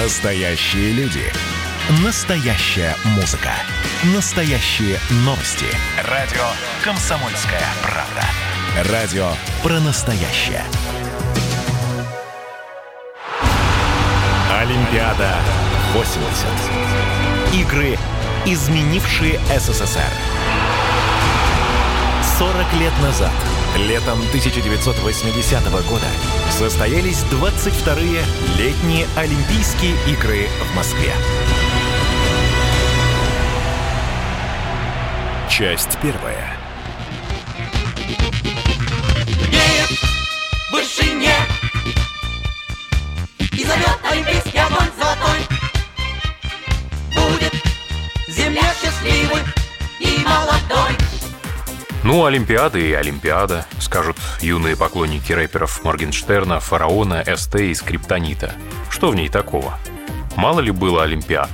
[0.00, 1.24] Настоящие люди.
[2.04, 3.50] Настоящая музыка.
[4.14, 5.66] Настоящие новости.
[6.04, 6.44] Радио
[6.84, 8.92] «Комсомольская правда».
[8.92, 9.28] Радио
[9.60, 10.62] про настоящее.
[14.60, 15.34] Олимпиада
[15.94, 16.46] 80.
[17.54, 17.98] Игры,
[18.46, 20.12] изменившие СССР.
[22.38, 23.32] 40 лет назад,
[23.86, 26.06] летом 1980 года,
[26.50, 28.24] состоялись 22-е
[28.56, 31.12] летние Олимпийские игры в Москве.
[35.48, 36.56] Часть первая.
[39.50, 39.90] Нет,
[40.72, 41.48] выше нет
[43.52, 45.40] И зовет олимпийский огонь золотой
[47.14, 47.54] Будет
[48.28, 49.42] земля счастливой
[50.00, 51.07] и молодой
[52.08, 58.54] Ну, Олимпиада и Олимпиада, скажут юные поклонники рэперов Моргенштерна, Фараона, СТ и Скриптонита.
[58.88, 59.78] Что в ней такого?
[60.34, 61.50] Мало ли было Олимпиад?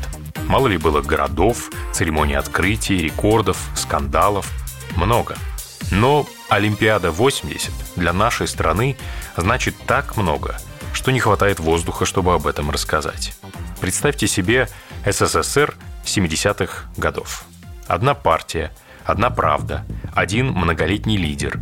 [0.46, 4.48] Мало ли было городов, церемоний открытий, рекордов, скандалов?
[4.94, 5.36] Много.
[5.90, 8.96] Но Олимпиада 80 для нашей страны
[9.36, 10.56] значит так много,
[10.92, 13.34] что не хватает воздуха, чтобы об этом рассказать.
[13.80, 14.68] Представьте себе
[15.04, 15.74] СССР
[16.04, 17.42] 70-х годов.
[17.88, 18.70] Одна партия,
[19.04, 21.60] одна правда, один многолетний лидер.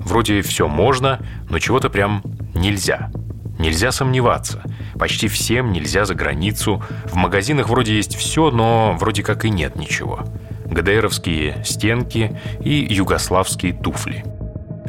[0.00, 2.22] Вроде все можно, но чего-то прям
[2.54, 3.10] нельзя.
[3.58, 4.62] Нельзя сомневаться.
[4.98, 6.82] Почти всем нельзя за границу.
[7.04, 10.24] В магазинах вроде есть все, но вроде как и нет ничего.
[10.64, 14.24] ГДРовские стенки и югославские туфли.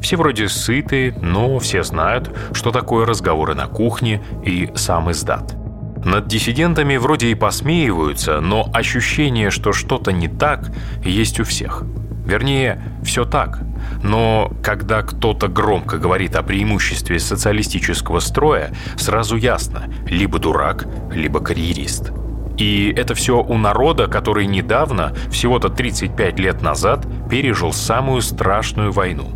[0.01, 5.60] Все вроде сыты, но все знают, что такое разговоры на кухне и сам издат.
[6.03, 10.71] Над диссидентами вроде и посмеиваются, но ощущение, что что-то не так,
[11.03, 11.83] есть у всех.
[12.25, 13.61] Вернее, все так.
[14.03, 22.11] Но когда кто-то громко говорит о преимуществе социалистического строя, сразу ясно– либо дурак, либо карьерист.
[22.57, 29.29] И это все у народа, который недавно, всего-то 35 лет назад, пережил самую страшную войну.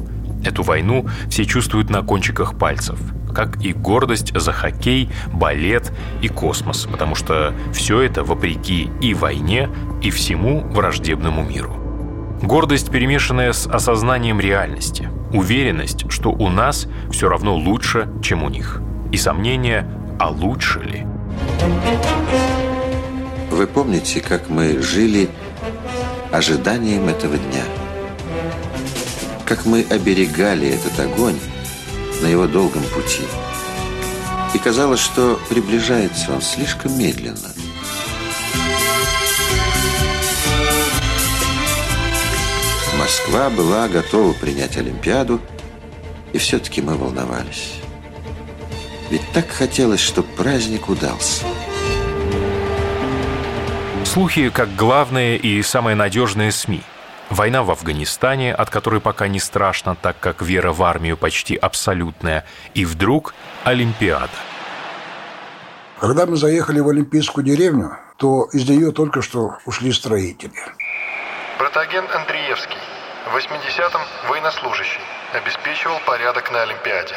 [0.44, 3.00] Эту войну все чувствуют на кончиках пальцев–
[3.36, 5.92] как и гордость за хоккей, балет
[6.22, 9.70] и космос, потому что все это вопреки и войне,
[10.02, 11.76] и всему враждебному миру.
[12.42, 18.82] Гордость, перемешанная с осознанием реальности, уверенность, что у нас все равно лучше, чем у них,
[19.12, 19.86] и сомнение,
[20.18, 21.06] а лучше ли.
[23.52, 25.30] Вы помните, как мы жили
[26.32, 27.64] ожиданием этого дня?
[29.46, 31.36] Как мы оберегали этот огонь
[32.22, 33.24] на его долгом пути.
[34.54, 37.54] И казалось, что приближается он слишком медленно.
[42.98, 45.42] Москва была готова принять Олимпиаду,
[46.34, 47.74] и все-таки мы волновались.
[49.10, 51.46] Ведь так хотелось, чтобы праздник удался.
[54.06, 56.82] Слухи как главные и самые надежные СМИ–
[57.30, 62.46] Война в Афганистане, от которой пока не страшно, так как вера в армию почти абсолютная.
[62.76, 64.30] И вдруг Олимпиада.
[66.00, 70.54] Когда мы заехали в Олимпийскую деревню, то из нее только что ушли строители.
[71.58, 72.78] Протагент Андреевский,
[73.32, 75.02] в 80-м военнослужащий,
[75.34, 77.16] обеспечивал порядок на Олимпиаде.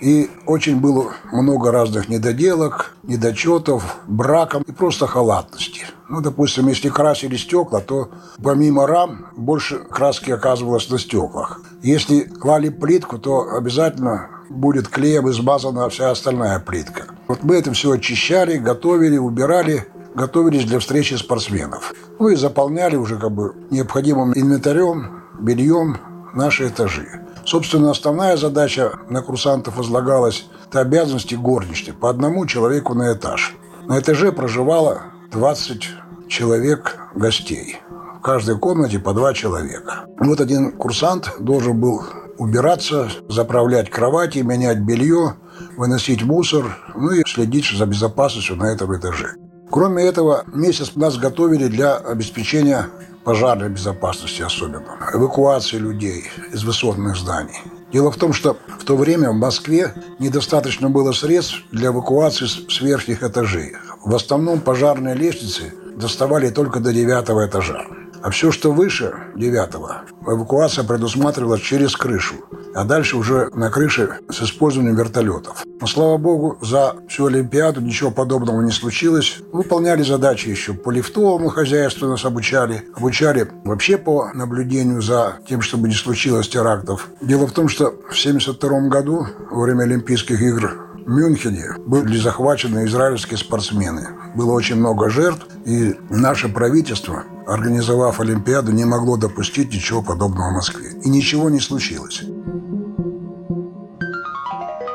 [0.00, 5.86] И очень было много разных недоделок, недочетов, браком и просто халатности.
[6.08, 8.10] Ну, допустим, если красили стекла, то
[8.42, 11.60] помимо рам больше краски оказывалось на стеклах.
[11.82, 17.06] Если клали плитку, то обязательно будет клеем измазана вся остальная плитка.
[17.26, 21.94] Вот мы это все очищали, готовили, убирали, готовились для встречи спортсменов.
[22.18, 25.96] Ну и заполняли уже как бы необходимым инвентарем, бельем
[26.34, 27.23] наши этажи.
[27.44, 33.54] Собственно, основная задача на курсантов возлагалась– это обязанности горничной по одному человеку на этаж.
[33.86, 35.88] На этаже проживало 20
[36.28, 37.76] человек гостей.
[38.18, 40.06] В каждой комнате по два человека.
[40.18, 42.02] Вот один курсант должен был
[42.38, 45.34] убираться, заправлять кровати, менять белье,
[45.76, 49.34] выносить мусор, ну и следить за безопасностью на этом этаже.
[49.70, 52.88] Кроме этого, месяц нас готовили для обеспечения
[53.24, 57.58] пожарной безопасности особенно, эвакуации людей из высотных зданий.
[57.92, 62.80] Дело в том, что в то время в Москве недостаточно было средств для эвакуации с
[62.80, 63.72] верхних этажей.
[64.04, 67.86] В основном пожарные лестницы доставали только до девятого этажа.
[68.24, 72.36] А все, что выше девятого, эвакуация предусматривалась через крышу,
[72.74, 75.62] а дальше уже на крыше с использованием вертолетов.
[75.78, 79.40] Но, слава богу, за всю Олимпиаду ничего подобного не случилось.
[79.52, 82.84] Выполняли задачи еще по лифтовому хозяйству нас обучали.
[82.96, 87.10] Обучали вообще по наблюдению за тем, чтобы не случилось терактов.
[87.20, 93.36] Дело в том, что в 1972 году, во время Олимпийских игр Мюнхене были захвачены израильские
[93.36, 94.08] спортсмены.
[94.34, 100.54] Было очень много жертв, и наше правительство, организовав Олимпиаду, не могло допустить ничего подобного в
[100.54, 100.92] Москве.
[101.04, 102.22] И ничего не случилось.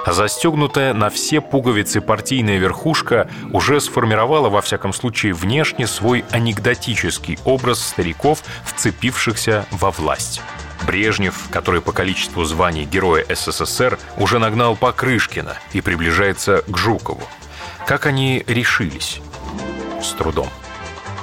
[0.07, 7.79] Застегнутая на все пуговицы партийная верхушка уже сформировала, во всяком случае, внешне свой анекдотический образ
[7.79, 10.41] стариков, вцепившихся во власть.
[10.89, 17.21] Брежнев, который по количеству званий Героя СССР уже нагнал Покрышкина и приближается к Жукову.
[17.86, 19.21] Как они решились?
[20.01, 20.50] С трудом.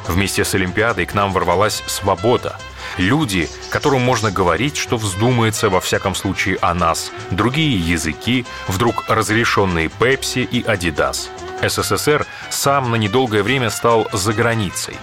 [0.06, 2.56] Вместе с Олимпиадой к нам ворвалась свобода.
[2.96, 7.10] Люди, которым можно говорить, что вздумается во всяком случае о нас.
[7.32, 11.28] Другие языки, вдруг разрешенные Пепси и Адидас.
[11.60, 14.96] СССР сам на недолгое время стал за границей.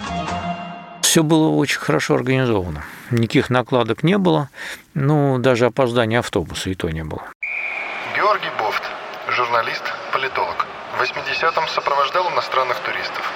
[1.14, 2.86] Все было очень хорошо организовано.
[3.12, 4.50] Никаких накладок не было.
[4.96, 7.22] Ну, даже опоздания автобуса и то не было.
[8.16, 8.82] Георгий Бофт,
[9.30, 10.66] журналист, политолог.
[10.98, 13.32] В 80-м сопровождал иностранных туристов.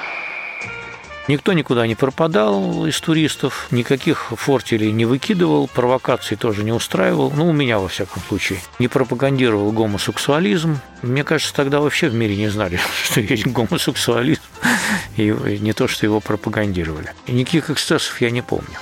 [1.28, 7.50] Никто никуда не пропадал из туристов, никаких фортелей не выкидывал, провокаций тоже не устраивал, ну,
[7.50, 8.60] у меня, во всяком случае.
[8.80, 10.80] Не пропагандировал гомосексуализм.
[11.04, 14.42] Мне кажется, тогда вообще в мире не знали, что есть гомосексуализм,
[15.18, 17.14] и не то, что его пропагандировали.
[17.28, 18.78] Никаких эксцессов я не помню.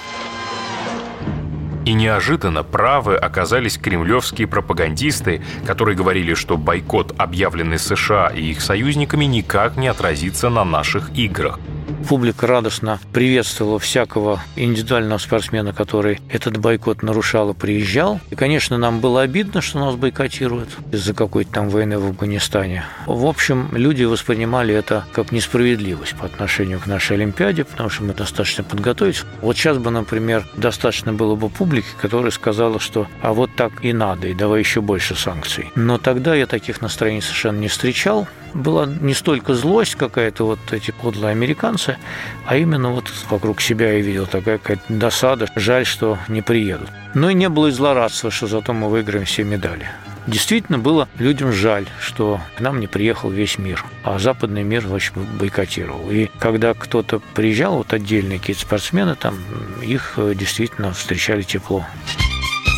[1.85, 9.25] И неожиданно правы оказались кремлевские пропагандисты, которые говорили, что бойкот, объявленный США и их союзниками,
[9.25, 11.59] никак не отразится на наших играх.
[12.07, 18.19] Публика радостно приветствовала всякого индивидуального спортсмена, который этот бойкот нарушал и приезжал.
[18.29, 22.85] И, конечно, нам было обидно, что нас бойкотируют из-за какой-то там войны в Афганистане.
[23.07, 28.13] В общем, люди воспринимали это как несправедливость по отношению к нашей Олимпиаде, потому что мы
[28.13, 29.23] достаточно подготовились.
[29.41, 33.93] Вот сейчас бы, например, достаточно было бы публики, которая сказала, что а вот так и
[33.93, 35.71] надо, и давай еще больше санкций.
[35.75, 38.27] Но тогда я таких настроений совершенно не встречал.
[38.53, 41.97] Была не столько злость какая-то, вот эти подлые американцы,
[42.45, 45.47] а именно вот вокруг себя я видел такая какая-то досада.
[45.55, 46.89] Жаль, что не приедут.
[47.13, 49.89] Но и не было и злорадства, что зато мы выиграем все медали.
[50.27, 55.13] Действительно было людям жаль, что к нам не приехал весь мир, а западный мир очень
[55.13, 56.09] бойкотировал.
[56.09, 59.37] И когда кто-то приезжал, вот отдельные какие-то спортсмены, там
[59.83, 61.85] их э, действительно встречали тепло.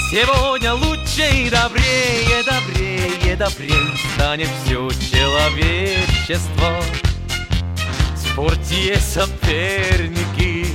[0.09, 6.81] Сегодня лучше и добрее, добрее, добрее Станет все человечество
[8.15, 10.65] В спорте есть соперники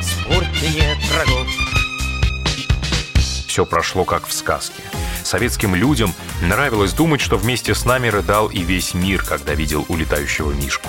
[0.00, 1.46] В спорте нет врагов
[3.50, 4.80] Все прошло как в сказке.
[5.24, 10.52] Советским людям нравилось думать, что вместе с нами рыдал и весь мир, когда видел улетающего
[10.52, 10.88] Мишку.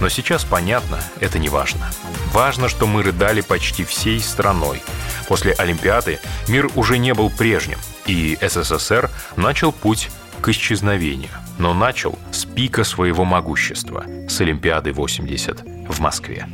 [0.00, 1.90] Но сейчас понятно, это не важно.
[2.32, 4.82] Важно, что мы рыдали почти всей страной.
[5.28, 6.18] После Олимпиады
[6.48, 10.08] мир уже не был прежним, и СССР начал путь
[10.40, 11.32] к исчезновению.
[11.58, 16.48] Но начал с пика своего могущества, с Олимпиады 80 в Москве.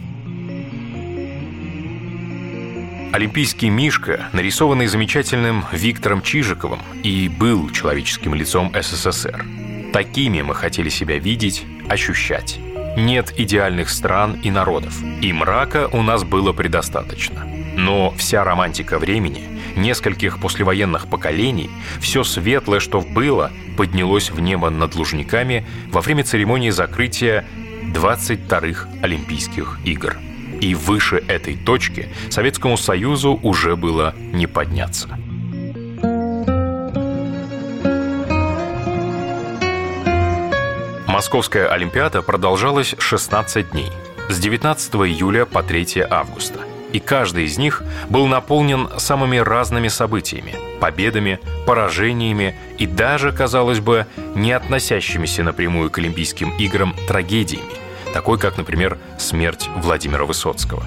[3.14, 9.46] Олимпийский Мишка, нарисованный замечательным Виктором Чижиковым, и был человеческим лицом СССР.
[9.92, 12.58] Такими мы хотели себя видеть, ощущать.
[12.96, 17.46] Нет идеальных стран и народов, и мрака у нас было предостаточно.
[17.76, 19.44] Но вся романтика времени,
[19.76, 21.70] нескольких послевоенных поколений,
[22.00, 27.44] все светлое, что было, поднялось в небо над Лужниками во время церемонии закрытия
[27.94, 30.16] 22-х Олимпийских игр–
[30.60, 35.08] и выше этой точки Советскому Союзу уже было не подняться.
[41.06, 43.90] Московская Олимпиада продолжалась 16 дней,
[44.28, 46.58] с 19 июля по 3 августа.
[46.92, 54.06] И каждый из них был наполнен самыми разными событиями– победами, поражениями и даже, казалось бы,
[54.34, 57.72] не относящимися напрямую к Олимпийским играм трагедиями,
[58.14, 60.84] такой как, например, смерть Владимира Высоцкого.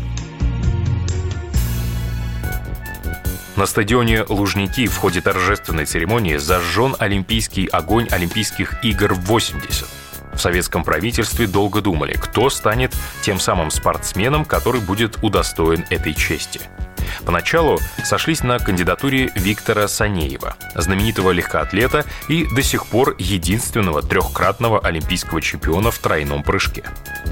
[3.58, 9.88] На стадионе Лужники в ходе торжественной церемонии зажжен олимпийский огонь Олимпийских игр 80.
[10.36, 16.62] В советском правительстве долго думали, кто станет тем самым спортсменом, который будет удостоен этой чести–
[17.26, 25.42] Поначалу сошлись на кандидатуре Виктора Санеева, знаменитого легкоатлета и до сих пор единственного трехкратного олимпийского
[25.42, 26.84] чемпиона в тройном прыжке.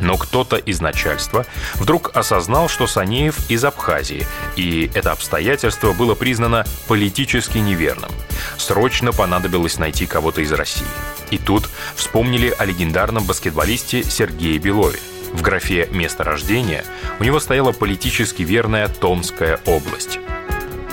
[0.02, 6.66] Но кто-то из начальства вдруг осознал, что Санеев из Абхазии, и это обстоятельство было признано
[6.88, 8.12] политически неверным.
[8.58, 10.86] Срочно понадобилось найти кого-то из России.
[11.32, 15.00] И тут вспомнили о легендарном баскетболисте Сергее Белове–
[15.36, 16.84] в графе «Место рождения»
[17.20, 20.20] у него стояла политически верная Томская область.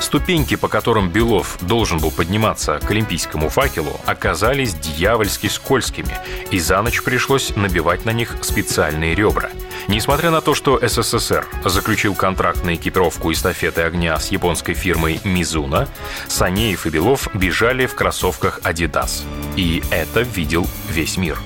[0.00, 6.18] Ступеньки, по которым Белов должен был подниматься к олимпийскому факелу, оказались дьявольски скользкими,
[6.50, 9.50] и за ночь пришлось набивать на них специальные ребра.
[9.86, 15.88] Несмотря на то, что СССР заключил контракт на экипировку эстафеты огня с японской фирмой Мизуна,
[16.26, 19.22] Санеев и Белов бежали в кроссовках Adidas.
[19.56, 21.38] И это видел весь мир.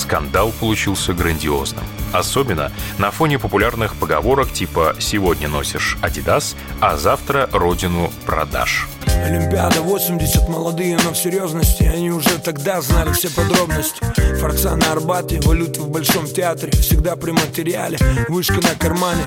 [0.00, 1.84] Скандал получился грандиозным.
[2.12, 8.88] Особенно на фоне популярных поговорок типа «сегодня носишь Adidas, а завтра родину продашь».
[9.06, 14.00] Олимпиада 80, молодые, но в серьезности Они уже тогда знали все подробности
[14.40, 19.24] Форца на Арбате, валюты в Большом театре Всегда при материале, вышка на кармане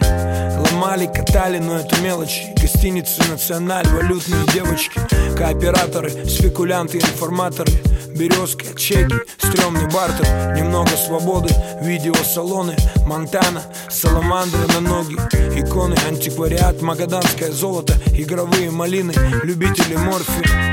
[0.83, 2.53] Ломали, катали, но это мелочи.
[2.61, 4.99] Гостиницы, националь, валютные девочки
[5.37, 7.71] Кооператоры, спекулянты, информаторы
[8.09, 10.25] Березка, чеки, стрёмный бартер
[10.57, 12.75] Немного свободы, видеосалоны
[13.05, 15.15] Монтана, саламандры на ноги
[15.57, 19.13] Иконы, антиквариат, магаданское золото Игровые малины,
[19.43, 20.72] любители морфия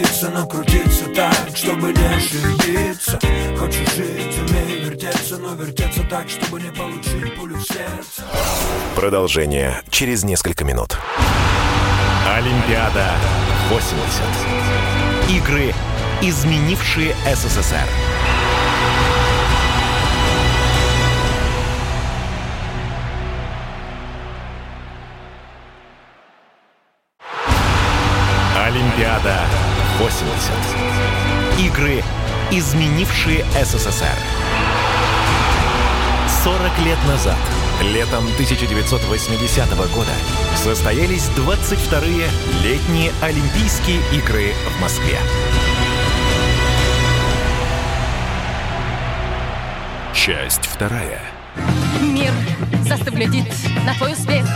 [0.00, 3.18] крутиться, но крутиться так, чтобы не ошибиться
[3.58, 8.22] Хочешь жить, умей вертеться, но вертеться так, чтобы не получить пулю в сердце
[8.96, 10.96] Продолжение через несколько минут.
[12.26, 13.12] Олимпиада
[13.70, 14.22] 80.
[15.30, 15.72] Игры,
[16.22, 17.86] изменившие СССР.
[28.56, 29.40] Олимпиада
[30.00, 30.50] 80.
[31.58, 32.02] Игры,
[32.50, 34.16] изменившие СССР.
[36.42, 37.36] 40 лет назад,
[37.82, 40.12] летом 1980 года,
[40.56, 42.30] состоялись 22-е
[42.62, 45.18] летние Олимпийские игры в Москве.
[50.14, 51.20] Часть вторая.
[52.00, 52.32] Мир
[52.88, 53.52] застыв глядит
[53.84, 54.46] на твой успех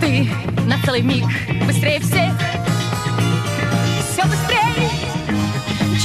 [0.00, 0.30] Ты
[0.66, 1.24] на целый миг
[1.66, 2.32] быстрее всех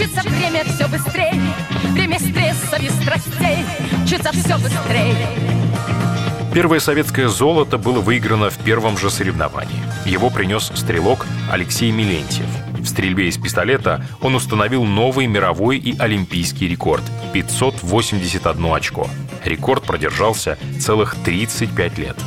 [0.02, 1.40] Мчится время все быстрее
[1.92, 3.64] Время стресса и страстей
[4.04, 5.28] Мчится все быстрее
[6.56, 9.80] Первое советское золото было выиграно в первом же соревновании.
[10.06, 12.48] Его принес стрелок Алексей Милентьев.
[12.80, 17.04] В стрельбе из пистолета он установил новый мировой и олимпийский рекорд–
[17.34, 19.08] 581 очко.
[19.46, 22.18] Рекорд продержался целых 35 лет.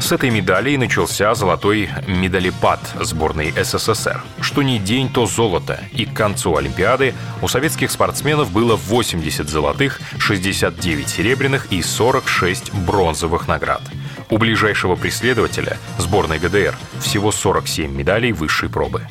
[0.00, 4.22] С этой медали начался золотой медалепад сборной СССР.
[4.40, 5.80] Что ни день, то золото.
[5.92, 13.46] И к концу Олимпиады у советских спортсменов было 80 золотых, 69 серебряных и 46 бронзовых
[13.46, 13.82] наград.
[14.30, 19.06] У ближайшего преследователя, сборной ГДР, всего 47 медалей высшей пробы.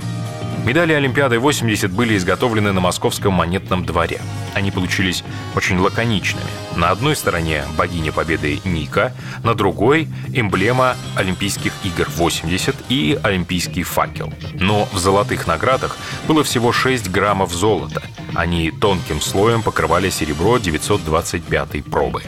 [0.70, 4.22] Медали Олимпиады 80 были изготовлены на Московском монетном дворе.
[4.54, 5.24] Они получились
[5.56, 6.46] очень лаконичными.
[6.76, 9.12] На одной стороне богиня победы Ника,
[9.44, 14.32] на другой— эмблема Олимпийских игр 80 и Олимпийский факел.
[14.54, 15.98] Но в золотых наградах
[16.28, 18.04] было всего 6 граммов золота.
[18.36, 22.22] Они тонким слоем покрывали серебро 925 пробы.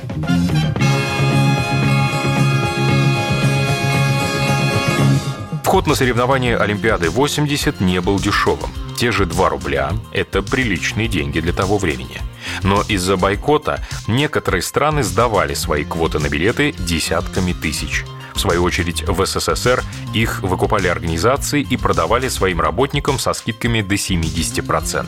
[5.71, 8.69] Вход на соревнования Олимпиады 80 не был дешевым.
[8.97, 12.17] Те же 2 рубля– это приличные деньги для того времени.
[12.61, 18.03] Но из-за бойкота некоторые страны сдавали свои квоты на билеты десятками тысяч.
[18.33, 19.81] В свою очередь, в СССР
[20.13, 25.05] их выкупали организации и продавали своим работникам со скидками до 70%.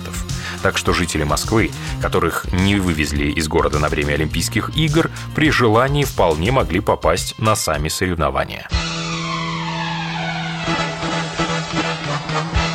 [0.62, 6.06] Так что жители Москвы, которых не вывезли из города на время Олимпийских игр, при желании
[6.06, 8.70] вполне могли попасть на сами соревнования.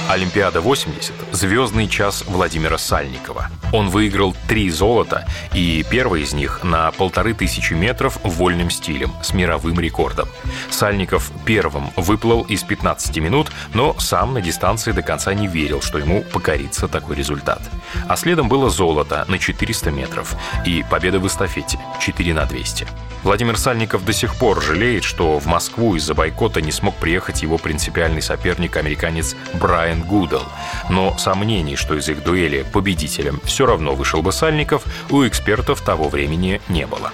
[0.08, 3.50] Олимпиада 80– звездный час Владимира Сальникова.
[3.74, 9.34] Он выиграл три золота, и первый из них на полторы тысячи метров вольным стилем с
[9.34, 10.26] мировым рекордом.
[10.70, 15.98] Сальников первым выплыл из 15 минут, но сам на дистанции до конца не верил, что
[15.98, 17.60] ему покорится такой результат.
[18.08, 20.34] А следом было золото на 400 метров
[20.64, 22.86] и победа в эстафете 4 на 200.
[23.24, 27.58] Владимир Сальников до сих пор жалеет, что в Москву из-за бойкота не смог приехать его
[27.58, 30.44] принципиальный соперник, американец Брайан Гудел.
[30.88, 36.08] Но сомнений, что из их дуэли победителем все равно вышел бы Сальников, у экспертов того
[36.08, 37.12] времени не было.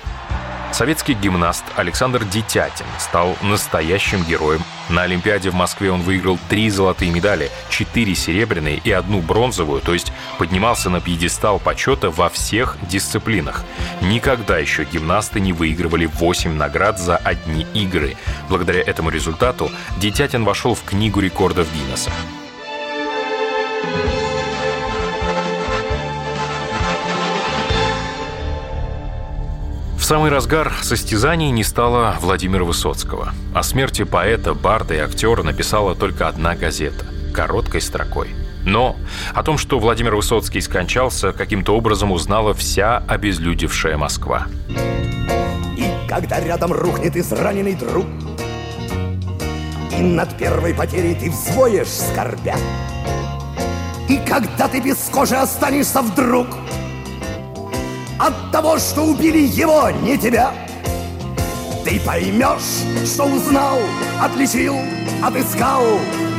[0.75, 4.61] Советский гимнаст Александр Детятин стал настоящим героем.
[4.88, 9.95] На Олимпиаде в Москве он выиграл три золотые медали, четыре серебряные и одну бронзовую, то
[9.95, 13.62] есть поднимался на пьедестал почета во всех дисциплинах.
[14.00, 18.17] Никогда еще гимнасты не выигрывали 8 наград за одни игры.
[18.49, 22.11] Благодаря этому результату Детятин вошел в Книгу рекордов Гиннесса.
[30.05, 33.33] В самый разгар состязаний не стало Владимира Высоцкого.
[33.55, 38.29] О смерти поэта, барда и актера написала только одна газета– короткой строкой.
[38.67, 38.97] Но
[39.33, 44.47] о том, что Владимир Высоцкий скончался, каким-то образом узнала вся обезлюдевшая Москва.
[45.75, 48.05] И когда рядом рухнет израненный друг,
[49.91, 52.57] И над первой потерей ты взвоешь скорбя,
[54.11, 56.49] И когда ты без кожи останешься вдруг–
[58.18, 60.52] от того, что убили его, не тебя.
[61.85, 63.78] Ты поймешь, что узнал,
[64.21, 64.76] отличил,
[65.23, 65.83] отыскал,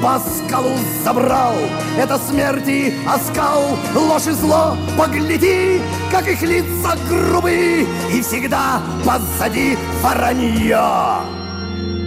[0.02, 1.54] по скалу забрал.
[1.98, 11.22] Это смерти оскал, ложь и зло, погляди, как их лица грубые, и всегда позади воронье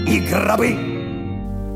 [0.07, 0.98] и гробы.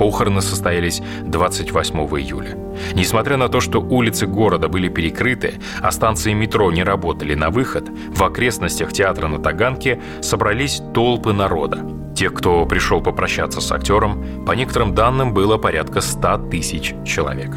[0.02, 2.58] Похороны состоялись 28 июля.
[2.94, 7.88] Несмотря на то, что улицы города были перекрыты, а станции метро не работали на выход,
[8.12, 11.86] в окрестностях театра на Таганке собрались толпы народа.
[12.16, 17.54] Тех, кто пришел попрощаться с актером, по некоторым данным было порядка 100 тысяч человек.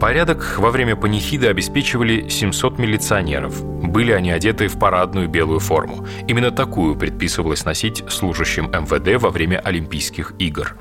[0.00, 3.64] Порядок во время панихиды обеспечивали 700 милиционеров.
[3.64, 6.06] Были они одеты в парадную белую форму.
[6.28, 10.76] Именно такую предписывалось носить служащим МВД во время Олимпийских игр.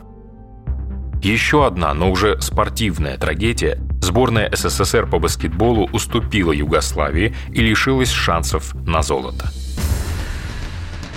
[1.25, 3.79] Еще одна, но уже спортивная трагедия.
[4.00, 9.51] Сборная СССР по баскетболу уступила Югославии и лишилась шансов на золото.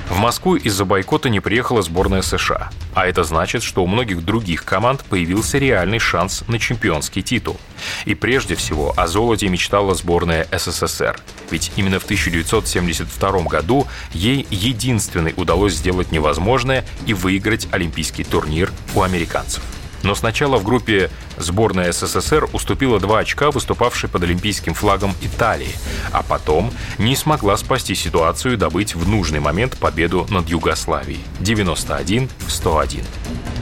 [0.09, 2.71] В Москву из-за бойкота не приехала сборная США.
[2.95, 7.59] А это значит, что у многих других команд появился реальный шанс на чемпионский титул.
[8.07, 11.21] И прежде всего о золоте мечтала сборная СССР.
[11.51, 19.03] Ведь именно в 1972 году ей единственной удалось сделать невозможное и выиграть олимпийский турнир у
[19.03, 19.63] американцев.
[20.03, 25.75] Но сначала в группе сборная СССР уступила два очка выступавшей под олимпийским флагом Италии,
[26.13, 33.05] а потом не смогла спасти ситуацию и добыть в нужный момент победу над Югославией 91-101.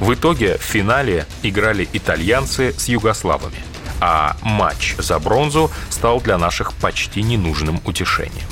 [0.01, 3.59] В итоге в финале играли итальянцы с югославами,
[4.01, 8.47] а матч за бронзу стал для наших почти ненужным утешением.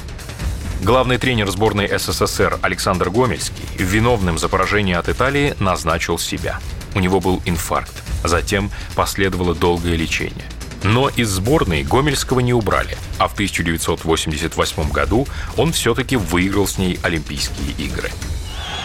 [0.83, 6.61] Главный тренер сборной СССР Александр Гомельский виновным за поражение от Италии назначил себя–
[6.94, 8.02] у него был инфаркт.
[8.22, 10.44] Затем последовало долгое лечение.
[10.83, 15.26] Но из сборной Гомельского не убрали, а в 1988 году
[15.57, 18.11] он все-таки выиграл с ней Олимпийские игры.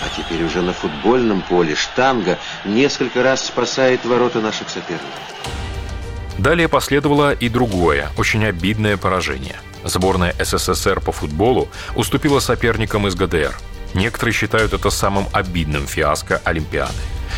[0.01, 5.09] А теперь уже на футбольном поле штанга несколько раз спасает ворота наших соперников.
[6.37, 9.57] Далее последовало и другое, очень обидное поражение.
[9.83, 13.53] Сборная СССР по футболу уступила соперникам из ГДР.
[13.93, 16.93] Некоторые считают это самым обидным фиаско Олимпиады.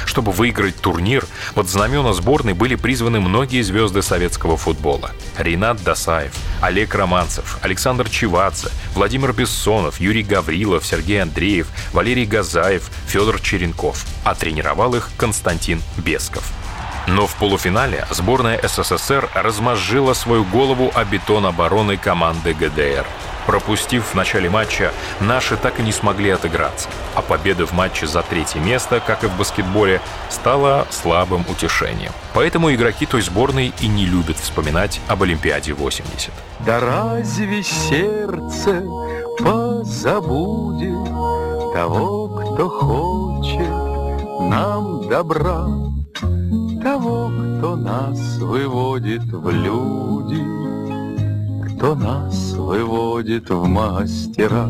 [0.05, 5.11] Чтобы выиграть турнир, под знамена сборной были призваны многие звезды советского футбола.
[5.37, 13.39] Ренат Досаев, Олег Романцев, Александр Чевадзе, Владимир Бессонов, Юрий Гаврилов, Сергей Андреев, Валерий Газаев, Федор
[13.39, 14.05] Черенков.
[14.23, 16.43] А тренировал их Константин Бесков.
[17.07, 23.05] Но в полуфинале сборная СССР размозжила свою голову о бетон обороны команды ГДР.
[23.45, 28.21] Пропустив в начале матча, наши так и не смогли отыграться, а победа в матче за
[28.21, 32.11] третье место, как и в баскетболе, стала слабым утешением.
[32.33, 36.31] Поэтому игроки той сборной и не любят вспоминать об Олимпиаде 80.
[36.65, 38.83] Да разве сердце
[39.39, 41.05] позабудет
[41.73, 43.69] того, кто хочет
[44.49, 45.65] нам добра,
[46.83, 50.50] того, кто нас выводит в люди?
[51.81, 54.69] Кто нас выводит в мастера.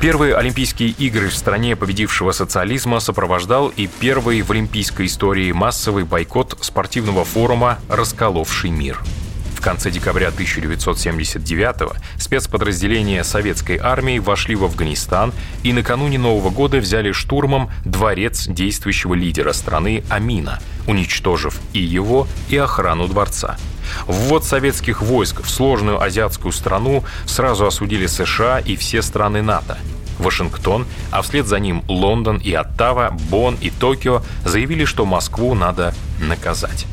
[0.00, 6.56] Первые Олимпийские игры в стране победившего социализма сопровождал и первый в олимпийской истории массовый бойкот
[6.62, 8.98] спортивного форума «Расколовший мир»
[9.62, 15.32] конце декабря 1979-го спецподразделения советской армии вошли в Афганистан
[15.62, 22.56] и накануне Нового года взяли штурмом дворец действующего лидера страны Амина, уничтожив и его, и
[22.56, 23.56] охрану дворца.
[24.06, 29.78] Ввод советских войск в сложную азиатскую страну сразу осудили США и все страны НАТО.
[30.18, 35.94] Вашингтон, а вслед за ним Лондон и Оттава, Бонн и Токио заявили, что Москву надо
[36.20, 36.86] наказать.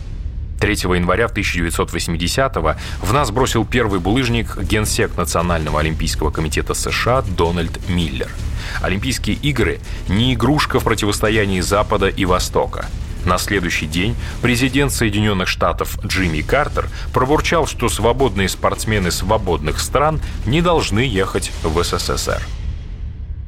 [0.60, 8.30] 3 января 1980-го в нас бросил первый булыжник генсек Национального олимпийского комитета США Дональд Миллер.
[8.82, 12.88] Олимпийские игры– не игрушка в противостоянии Запада и Востока.
[13.26, 20.62] На следующий день президент Соединенных Штатов Джимми Картер пробурчал, что свободные спортсмены свободных стран не
[20.62, 22.42] должны ехать в СССР.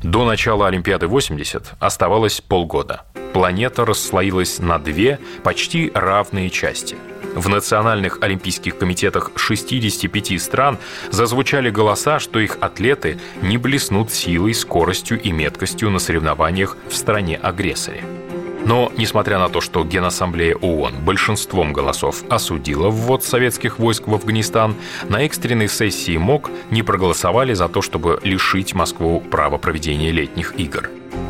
[0.04, 6.96] До начала Олимпиады 80 оставалось полгода– планета расслоилась на две почти равные части.
[7.36, 10.78] В национальных олимпийских комитетах 65 стран
[11.12, 18.04] зазвучали голоса, что их атлеты не блеснут силой, скоростью и меткостью на соревнованиях в стране-агрессоре.
[18.66, 24.76] Но, несмотря на то, что Генассамблея ООН большинством голосов осудила ввод советских войск в Афганистан,
[25.10, 30.90] на экстренной сессии МОК не проголосовали за то, чтобы лишить Москву права проведения летних игр.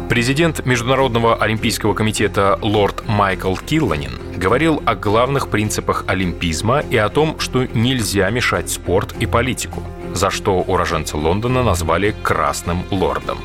[0.10, 7.40] Президент Международного олимпийского комитета лорд Майкл Килланин говорил о главных принципах олимпизма и о том,
[7.40, 9.82] что нельзя мешать спорт и политику,
[10.14, 13.38] за что уроженца Лондона назвали «красным лордом».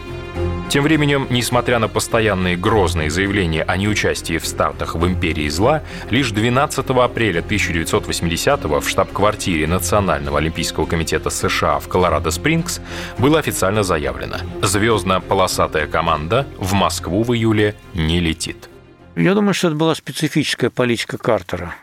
[0.69, 6.33] Тем временем, несмотря на постоянные грозные заявления о неучастии в стартах в «Империи зла», лишь
[6.33, 12.81] 12 апреля 1980-го в штаб-квартире Национального олимпийского комитета США в Колорадо-Спрингс
[13.19, 18.69] было официально заявлено «Звездно-полосатая команда в Москву в июле не летит».
[19.15, 21.75] Я думаю, что это была специфическая политика Картера.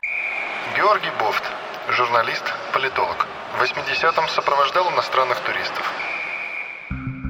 [0.76, 1.44] Георгий Бофт,
[1.90, 2.44] журналист,
[2.74, 3.28] политолог.
[3.58, 5.92] В 80-м сопровождал иностранных туристов.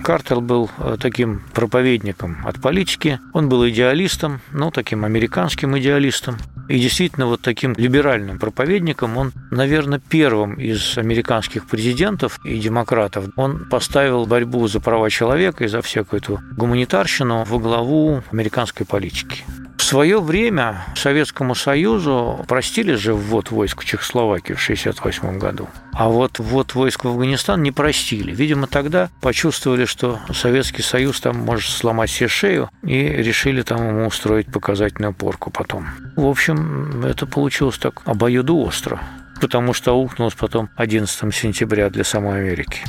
[0.04, 3.20] Картер был э, таким проповедником от политики.
[3.32, 6.36] Он был идеалистом, ну, таким американским идеалистом.
[6.68, 13.66] И действительно, вот таким либеральным проповедником он, наверное, первым из американских президентов и демократов, он
[13.70, 19.46] поставил борьбу за права человека и за всякую эту гуманитарщину во главу американской политики.
[19.78, 25.68] В свое время Советскому Союзу простили же ввод войск в Чехословакию в 1968 году.
[25.94, 28.34] А вот ввод войск в Афганистан не простили.
[28.34, 34.08] Видимо, тогда почувствовали, что Советский Союз там может сломать себе шею, и решили там ему
[34.08, 35.88] устроить показательную порку потом.
[36.16, 39.02] В общем, это получилось так обоюдоостро,
[39.42, 42.82] потому что аукнулось потом 11 сентября для самой Америки.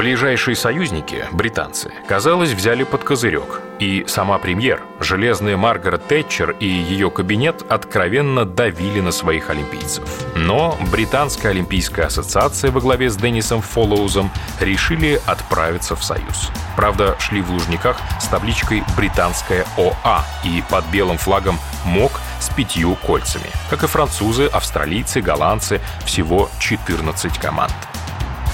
[0.00, 3.60] Ближайшие союзники, британцы, казалось, взяли под козырек.
[3.80, 10.04] И сама премьер, железная Маргарет Тэтчер и ее кабинет откровенно давили на своих олимпийцев.
[10.34, 16.48] Но Британская олимпийская ассоциация во главе с Деннисом Фоллоузом решили отправиться в Союз.
[16.76, 22.94] Правда, шли в Лужниках с табличкой «Британская ОА» и под белым флагом МОК с пятью
[22.94, 23.50] кольцами.
[23.68, 27.74] Как и французы, австралийцы, голландцы, всего 14 команд.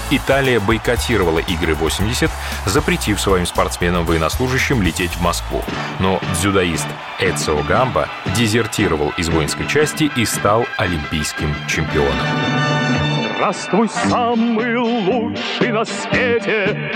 [0.09, 2.31] Италия бойкотировала игры 80,
[2.65, 5.61] запретив своим спортсменам-военнослужащим лететь в Москву.
[5.99, 6.87] Но дзюдоист
[7.19, 12.25] Эцио Гамба дезертировал из воинской части и стал олимпийским чемпионом.
[13.35, 16.91] Здравствуй, самый лучший на свете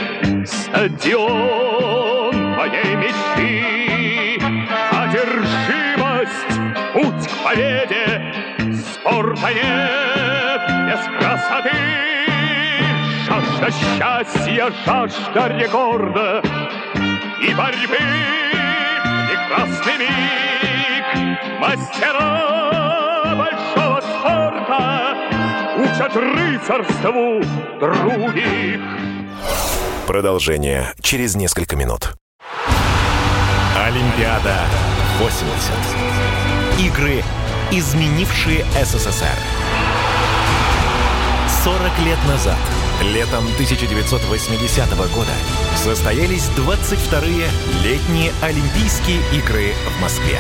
[0.46, 4.40] стадион моей мечты.
[4.92, 6.60] Одержимость,
[6.94, 8.34] путь к победе,
[8.84, 12.11] спорта нет без красоты
[13.62, 16.42] жажда счастья, жажда рекорда
[17.42, 17.98] и борьбы
[19.30, 25.16] прекрасный миг мастера большого спорта
[25.78, 27.42] учат рыцарству
[27.80, 28.82] других.
[30.08, 32.14] Продолжение через несколько минут.
[33.78, 34.58] Олимпиада
[35.20, 35.72] 80.
[36.80, 37.24] Игры,
[37.72, 39.38] изменившие СССР.
[41.64, 42.58] 40 лет назад–
[43.02, 45.32] Летом 1980 года
[45.76, 47.50] состоялись 22-е
[47.84, 50.38] летние Олимпийские игры в Москве.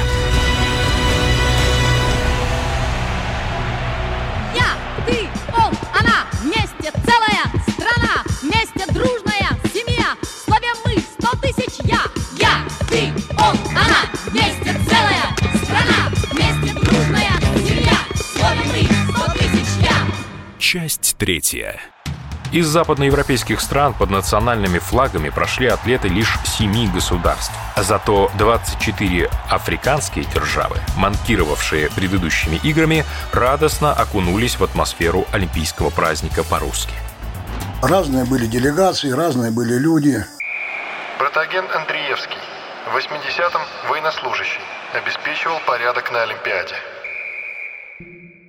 [4.56, 10.15] Я, ты, он, она, вместе целая страна, вместе дружная семья.
[10.45, 12.04] Славим мы сто тысяч я,
[12.38, 17.97] я, ты, он, она, вместе целая страна, вместе дружная семья.
[18.36, 20.06] Славим мы сто тысяч я.
[20.60, 21.82] Часть третья.
[22.52, 27.54] Из западноевропейских стран под национальными флагами прошли атлеты лишь семи государств.
[27.78, 36.94] Зато 24 африканские державы, манкировавшие предыдущими играми, радостно окунулись в атмосферу олимпийского праздника по-русски.
[37.82, 40.26] Разные были делегации, разные были люди.
[41.20, 42.38] Протаген Андреевский.
[42.92, 44.62] В 80-м военнослужащий.
[44.94, 46.76] Обеспечивал порядок на Олимпиаде.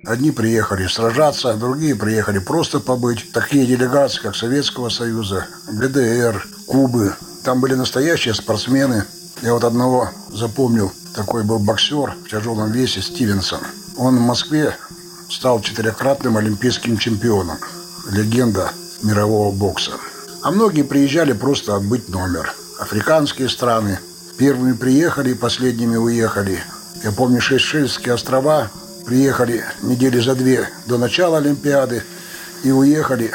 [0.05, 3.31] Одни приехали сражаться, другие приехали просто побыть.
[3.31, 7.15] Такие делегации, как Советского Союза, ГДР, Кубы.
[7.45, 9.05] Там были настоящие спортсмены.
[9.41, 10.91] Я вот одного запомнил.
[11.15, 13.61] Такой был боксер в тяжелом весе Стивенсон.
[13.95, 14.75] Он в Москве
[15.29, 17.57] стал четырехкратным олимпийским чемпионом.
[18.11, 18.71] Легенда
[19.03, 19.93] мирового бокса.
[20.41, 22.53] А многие приезжали просто отбыть номер.
[22.77, 23.99] Африканские страны.
[24.37, 26.61] Первыми приехали, последними уехали.
[27.03, 28.69] Я помню Шейшельские острова,
[29.05, 32.03] Приехали недели за две до начала Олимпиады
[32.63, 33.31] и уехали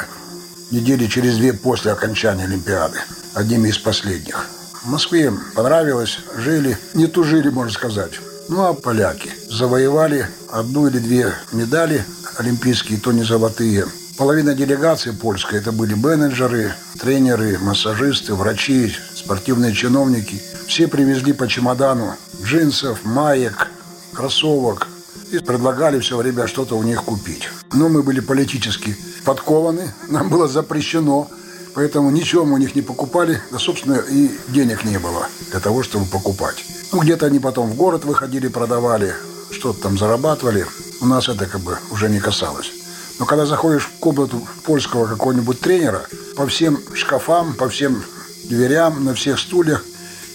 [0.71, 2.97] недели через две после окончания Олимпиады,
[3.35, 4.47] одними из последних.
[4.83, 8.13] В Москве понравилось, жили, не тужили, можно сказать.
[8.47, 12.03] Ну а поляки завоевали одну или две медали
[12.37, 13.85] олимпийские, то не золотые.
[14.17, 20.41] Половина делегации польской– это были менеджеры, тренеры, массажисты, врачи, спортивные чиновники.
[20.67, 23.67] Все привезли по чемодану джинсов, маек,
[24.13, 24.88] кроссовок
[25.31, 27.49] и предлагали все время что-то у них купить.
[27.73, 31.29] Но мы были политически подкованы, нам было запрещено,
[31.73, 35.83] поэтому ничего мы у них не покупали, да, собственно, и денег не было для того,
[35.83, 36.65] чтобы покупать.
[36.91, 39.13] Ну, где-то они потом в город выходили, продавали,
[39.51, 40.65] что-то там зарабатывали.
[41.01, 42.71] У нас это как бы уже не касалось.
[43.19, 46.03] Но когда заходишь в комнату польского какого-нибудь тренера,
[46.35, 48.03] по всем шкафам, по всем
[48.45, 49.83] дверям, на всех стульях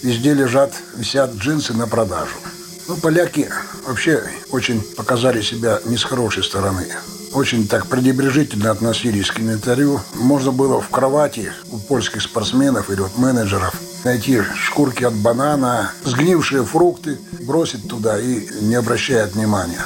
[0.03, 2.35] везде лежат, висят джинсы на продажу.
[2.87, 3.49] Ну, поляки
[3.87, 4.21] вообще
[4.51, 6.85] очень показали себя не с хорошей стороны.
[7.33, 9.99] Очень так пренебрежительно относились к инвентарю.
[10.13, 16.63] Можно было в кровати у польских спортсменов или вот менеджеров найти шкурки от банана, сгнившие
[16.63, 19.81] фрукты, бросить туда и не обращая внимания.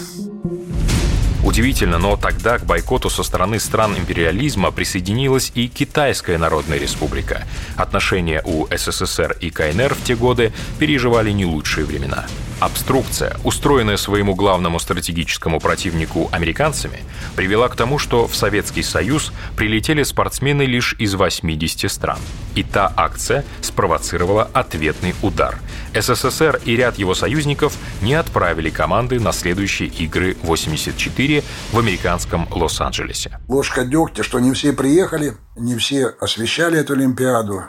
[1.44, 7.48] Удивительно, но тогда к бойкоту со стороны стран империализма присоединилась и Китайская Народная Республика.
[7.78, 12.28] Отношения у СССР и КНР в те годы переживали не лучшие времена.
[12.60, 17.00] Обструкция, устроенная своему главному стратегическому противнику американцами,
[17.36, 22.20] привела к тому, что в Советский Союз прилетели спортсмены лишь из 80 стран.
[22.56, 25.58] И та акция спровоцировала ответный удар.
[25.94, 33.40] СССР и ряд его союзников не отправили команды на следующие игры 84 в американском Лос-Анджелесе.
[33.48, 37.64] Ложка дегтя, что не все приехали, не все освещали эту Олимпиаду.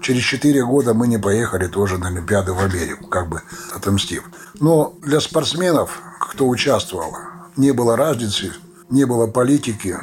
[0.00, 3.42] Через четыре года мы не поехали тоже на Олимпиаду в Америку, как бы
[3.74, 4.24] отомстив.
[4.58, 7.16] Но для спортсменов, кто участвовал,
[7.56, 8.52] не было разницы,
[8.88, 9.96] не было политики.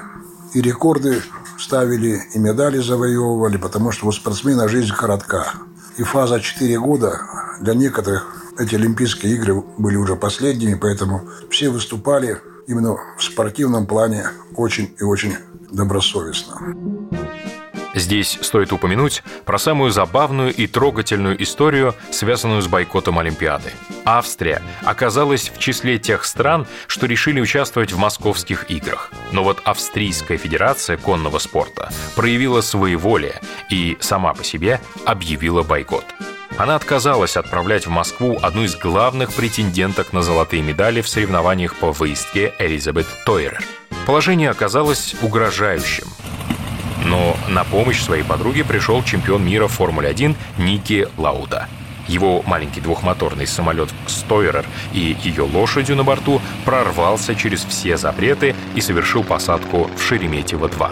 [0.54, 1.22] И рекорды
[1.58, 5.54] ставили, и медали завоевывали, потому что у спортсмена жизнь коротка.
[5.98, 7.22] И фаза 4 года
[7.60, 8.28] для некоторых
[8.60, 15.04] эти Олимпийские игры были уже последними, поэтому все выступали именно в спортивном плане очень и
[15.04, 15.36] очень
[15.72, 17.27] добросовестно.
[17.98, 23.72] Здесь стоит упомянуть про самую забавную и трогательную историю, связанную с бойкотом Олимпиады.
[24.06, 29.12] Австрия оказалась в числе тех стран, что решили участвовать в московских играх.
[29.32, 36.06] Но вот Австрийская федерация конного спорта проявила своеволие и сама по себе объявила бойкот.
[36.56, 41.92] Она отказалась отправлять в Москву одну из главных претенденток на золотые медали в соревнованиях по
[41.92, 43.64] выездке Элизабет Тойрер.
[44.06, 46.08] Положение оказалось угрожающим.
[47.08, 51.68] Но на помощь своей подруге пришел чемпион мира в Формуле-1 Ники Лауда.
[52.08, 58.82] Его маленький двухмоторный самолет «Стойрер» и ее лошадью на борту прорвался через все запреты и
[58.82, 60.92] совершил посадку в Шереметьево-2.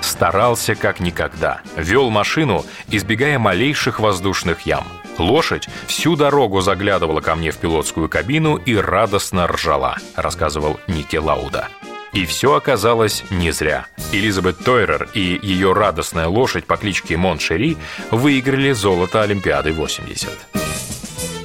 [0.00, 1.60] Старался как никогда.
[1.76, 4.84] Вел машину, избегая малейших воздушных ям.
[5.18, 11.68] Лошадь всю дорогу заглядывала ко мне в пилотскую кабину и радостно ржала, рассказывал Ники Лауда.
[12.12, 13.86] И все оказалось не зря.
[14.12, 17.76] Элизабет Тойрер и ее радостная лошадь по кличке Моншери
[18.10, 20.30] выиграли золото Олимпиады 80.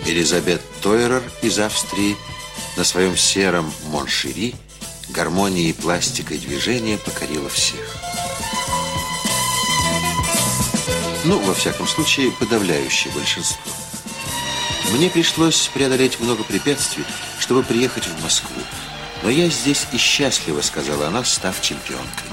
[0.05, 2.15] Элизабет Тойрер из Австрии
[2.77, 4.55] на своем сером Моншери
[5.09, 7.97] гармонией пластикой движения покорила всех.
[11.25, 13.71] Ну, во всяком случае, подавляющее большинство.
[14.91, 17.05] Мне пришлось преодолеть много препятствий,
[17.39, 18.61] чтобы приехать в Москву.
[19.23, 22.27] Но я здесь и счастлива, сказала она, став чемпионкой.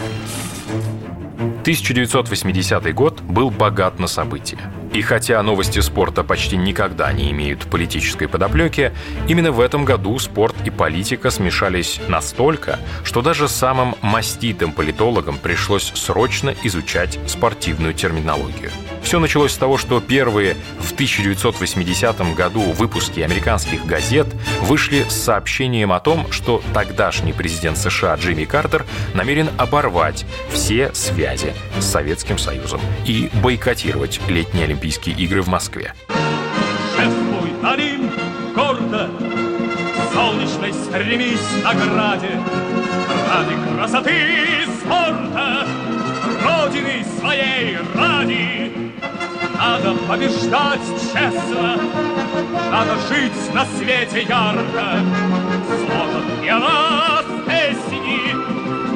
[1.61, 4.59] 1980 год был богат на события.
[4.93, 8.93] И хотя новости спорта почти никогда не имеют политической подоплеки,
[9.29, 15.93] именно в этом году спорт и политика смешались настолько, что даже самым маститым политологам пришлось
[15.95, 18.73] срочно изучать спортивную терминологию.
[19.03, 24.27] Все началось с того, что первые в 1980 году выпуски американских газет
[24.63, 31.55] вышли с сообщением о том, что тогдашний президент США Джимми Картер намерен оборвать все связи
[31.79, 35.95] с Советским Союзом и бойкотировать летние Олимпийские игры в Москве.
[36.97, 38.11] Шествуй, Алим,
[38.55, 39.11] гордо,
[40.13, 42.41] солнечной стремись награде,
[43.29, 44.41] ради красоты
[44.81, 45.67] спорта,
[46.45, 48.90] Родины своей ради.
[49.71, 50.81] Надо побеждать
[51.13, 51.79] честно,
[52.73, 54.99] надо жить на свете ярко.
[55.65, 58.35] Сложат для нас песни,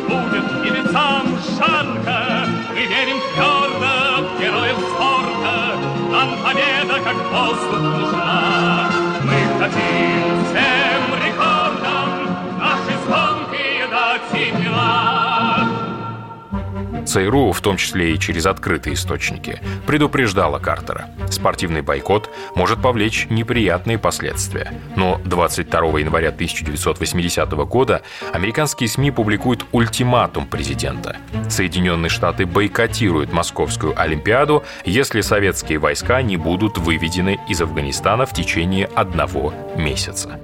[0.08, 2.48] будет и лицам жарко.
[2.70, 5.76] Мы верим твердо в героев спорта,
[6.10, 8.90] нам победа как воздух нужна.
[9.22, 10.33] Мы хотим
[17.14, 21.10] ЦРУ, в том числе и через открытые источники, предупреждала Картера.
[21.30, 24.72] Спортивный бойкот может повлечь неприятные последствия.
[24.96, 31.18] Но 22 января 1980 года американские СМИ публикуют ультиматум президента.
[31.48, 38.86] Соединенные Штаты бойкотируют Московскую Олимпиаду, если советские войска не будут выведены из Афганистана в течение
[38.86, 40.40] одного месяца.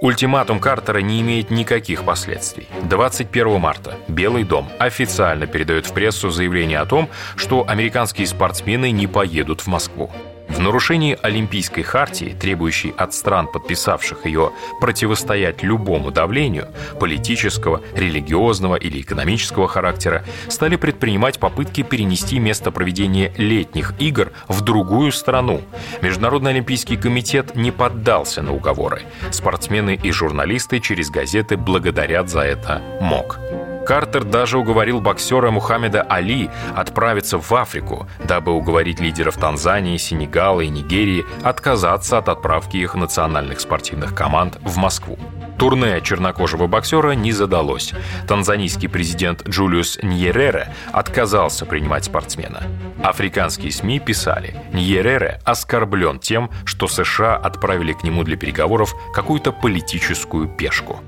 [0.00, 2.68] Ультиматум Картера не имеет никаких последствий.
[2.84, 9.08] 21 марта Белый дом официально передает в прессу заявление о том, что американские спортсмены не
[9.08, 10.12] поедут в Москву.
[10.48, 19.00] В нарушении Олимпийской хартии, требующей от стран, подписавших ее, противостоять любому давлению политического, религиозного или
[19.00, 25.62] экономического характера, стали предпринимать попытки перенести место проведения летних игр в другую страну.
[26.02, 29.02] Международный Олимпийский комитет не поддался на уговоры.
[29.30, 33.38] Спортсмены и журналисты через газеты благодарят за это МОК.
[33.88, 40.68] Картер даже уговорил боксера Мухаммеда Али отправиться в Африку, дабы уговорить лидеров Танзании, Сенегала и
[40.68, 45.18] Нигерии отказаться от отправки их национальных спортивных команд в Москву.
[45.58, 47.94] Турне чернокожего боксера не задалось.
[48.26, 52.64] Танзанийский президент Джулиус Ньерере отказался принимать спортсмена.
[53.02, 60.46] Африканские СМИ писали, Ньерере оскорблен тем, что США отправили к нему для переговоров какую-то политическую
[60.46, 61.00] пешку.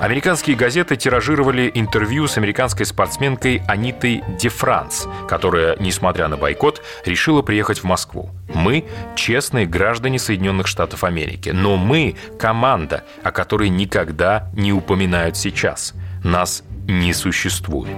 [0.00, 7.42] Американские газеты тиражировали интервью с американской спортсменкой Анитой Де Франс, которая, несмотря на бойкот, решила
[7.42, 8.30] приехать в Москву.
[8.52, 8.84] Мы–
[9.16, 15.94] честные граждане Соединенных Штатов Америки, но мы– команда, о которой никогда не упоминают сейчас.
[16.22, 17.96] Нас не существует.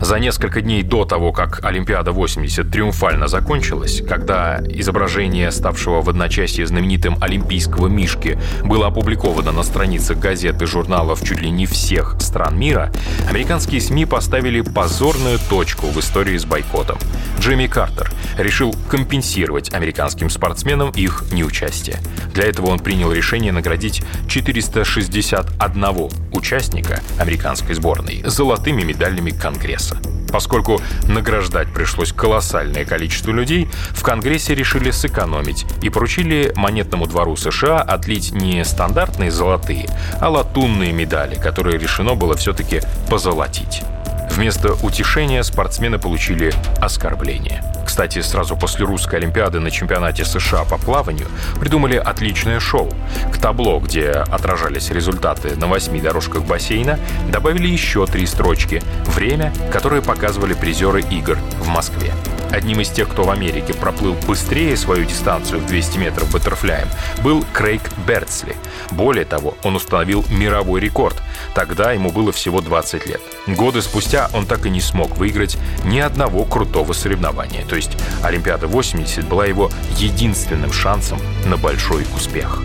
[0.00, 7.16] За несколько дней до того, как Олимпиада-80 триумфально закончилась, когда изображение ставшего в одночасье знаменитым
[7.20, 12.92] олимпийского мишки было опубликовано на страницах газет и журналов чуть ли не всех стран мира,
[13.28, 16.98] американские СМИ поставили позорную точку в истории с бойкотом.
[17.38, 21.98] Джимми Картер решил компенсировать американским спортсменам их неучастие.
[22.32, 29.83] Для этого он принял решение наградить 461 участника американской сборной золотыми медалями Конгресса.
[30.32, 37.80] Поскольку награждать пришлось колоссальное количество людей, в Конгрессе решили сэкономить и поручили монетному двору США
[37.80, 39.86] отлить не стандартные золотые,
[40.20, 43.82] а латунные медали, которые решено было все-таки позолотить.
[44.30, 47.62] Вместо утешения спортсмены получили оскорбление.
[47.86, 51.28] Кстати, сразу после русской олимпиады на чемпионате США по плаванию
[51.60, 52.92] придумали отличное шоу.
[53.32, 56.98] К табло, где отражались результаты на восьми дорожках бассейна,
[57.30, 62.12] добавили еще три строчки «Время», которое показывали призеры игр в Москве.
[62.54, 66.86] Одним из тех, кто в Америке проплыл быстрее свою дистанцию в 200 метров баттерфляем,
[67.24, 68.54] был Крейг Бертсли.
[68.92, 71.20] Более того, он установил мировой рекорд.
[71.56, 73.20] Тогда ему было всего 20 лет.
[73.48, 77.64] Годы спустя он так и не смог выиграть ни одного крутого соревнования.
[77.66, 77.90] То есть
[78.22, 82.62] Олимпиада 80 была его единственным шансом на большой успех.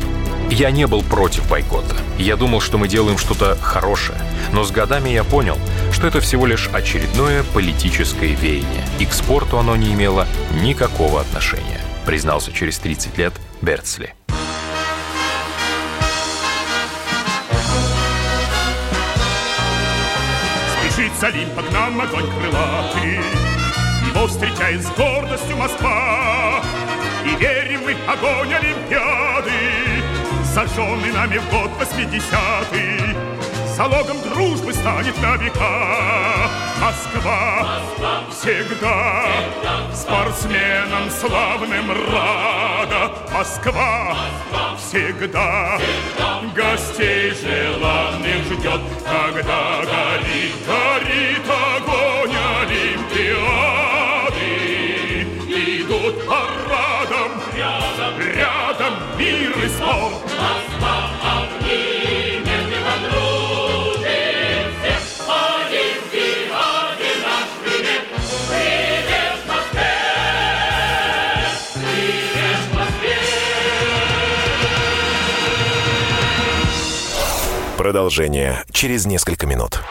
[0.51, 1.95] Я не был против бойкота.
[2.17, 4.17] Я думал, что мы делаем что-то хорошее.
[4.51, 5.57] Но с годами я понял,
[5.91, 10.27] что это всего лишь очередное политическое веяние, и к спорту оно не имело
[10.61, 14.15] никакого отношения, признался через 30 лет Бертсли.
[20.79, 23.19] Спешит с Олимпа нам огонь крылатый,
[24.07, 26.63] Его встречает с гордостью Москва.
[27.25, 29.51] И верим мы огонь Олимпиады,
[30.53, 33.15] Зажженный нами в год восьмидесятый,
[33.77, 36.49] Залогом дружбы станет на века.
[36.81, 43.11] Москва, Москва всегда, всегда спортсменам славным рада.
[43.31, 51.88] Москва, Москва всегда, всегда гостей желанных ждет, когда горит, горит огонь
[77.89, 79.81] Продолжение через несколько минут.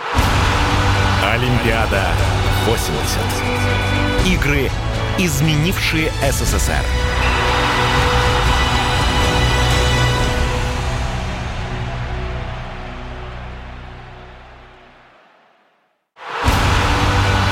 [1.21, 2.07] Олимпиада
[2.65, 3.19] 80.
[4.25, 4.71] Игры,
[5.19, 6.85] изменившие СССР.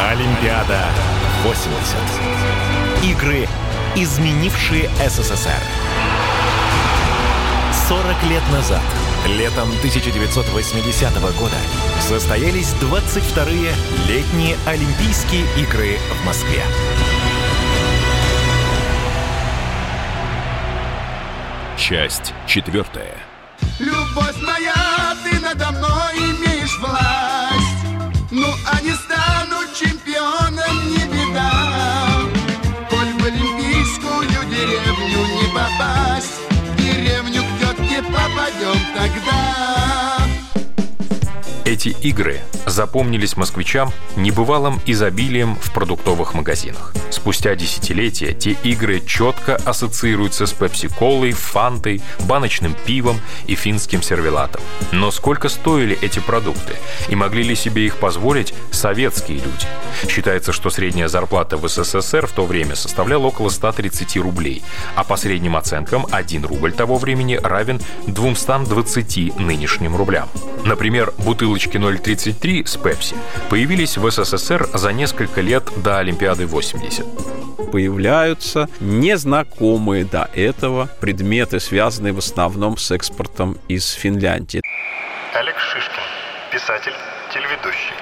[0.01, 0.85] Олимпиада
[1.43, 1.97] 80.
[3.03, 3.49] Игры,
[3.97, 5.61] изменившие СССР.
[7.89, 11.57] 40 лет назад Летом 1980 года
[12.01, 13.75] состоялись 22-е
[14.07, 16.63] летние Олимпийские игры в Москве.
[21.77, 23.17] Часть четвертая.
[23.81, 27.06] Любовь моя, ты надо мной имеешь власть.
[38.57, 40.27] Попадем тогда.
[41.65, 46.93] Эти игры запомнились москвичам небывалым изобилием в продуктовых магазинах.
[47.11, 54.63] Спустя десятилетия те игры четко ассоциируются с пепси-колой, фантой, баночным пивом и финским сервелатом.
[54.93, 56.77] Но сколько стоили эти продукты?
[57.09, 59.67] И могли ли себе их позволить советские люди?
[60.09, 64.63] Считается, что средняя зарплата в СССР в то время составляла около 130 рублей,
[64.95, 70.29] а по средним оценкам 1 рубль того времени равен 220 нынешним рублям.
[70.65, 73.17] Например, бутылочки 0,33 с Пепси
[73.51, 77.05] появились в СССР за несколько лет до Олимпиады 80
[77.71, 84.63] появляются незнакомые до этого предметы, связанные в основном с экспортом из Финляндии.
[85.35, 86.03] Олег Шишкин,
[86.53, 86.95] писатель,
[87.35, 87.95] телеведущий.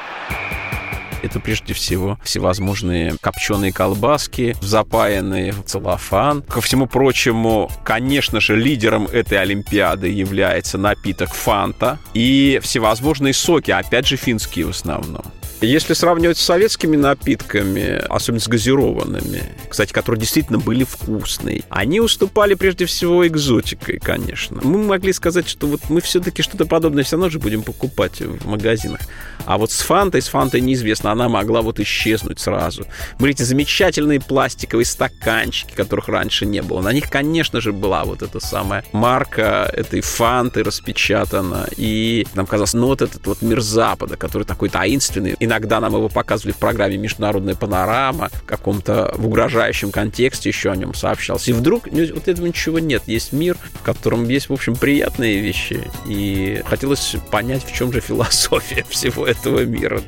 [1.24, 6.42] Это прежде всего всевозможные копченые колбаски, запаянные в целлофан.
[6.42, 14.06] Ко всему прочему, конечно же, лидером этой Олимпиады является напиток Фанта и всевозможные соки, опять
[14.06, 15.24] же, финские в основном.
[15.64, 22.54] Если сравнивать с советскими напитками, особенно с газированными, кстати, которые действительно были вкусные, они уступали
[22.54, 24.60] прежде всего экзотикой, конечно.
[24.62, 28.46] Мы могли сказать, что вот мы все-таки что-то подобное все равно же будем покупать в
[28.46, 29.00] магазинах.
[29.46, 32.86] А вот с Фантой, с Фантой неизвестно, она могла вот исчезнуть сразу.
[33.18, 36.80] Были эти замечательные пластиковые стаканчики, которых раньше не было.
[36.82, 41.66] На них, конечно же, была вот эта самая марка этой Фанты распечатана.
[41.76, 46.08] И нам казалось, ну вот этот вот мир Запада, который такой таинственный, Иногда нам его
[46.08, 51.46] показывали в программе «Международная панорама», в каком-то в угрожающем контексте еще о нем сообщалось.
[51.46, 53.04] И вдруг ну, вот этого ничего нет.
[53.06, 55.88] Есть мир, в котором есть, в общем, приятные вещи.
[56.06, 60.02] И хотелось понять, в чем же философия всего этого мира.